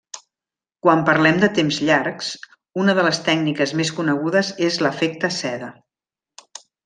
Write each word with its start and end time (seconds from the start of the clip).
Quan 0.85 1.01
parlem 1.09 1.35
de 1.43 1.49
temps 1.57 1.75
llargs, 1.89 2.31
una 2.85 2.95
de 3.01 3.05
les 3.09 3.19
tècniques 3.29 3.75
més 3.83 3.93
conegudes 3.99 4.49
és 4.69 4.79
l'efecte 4.87 5.33
seda. 5.37 5.69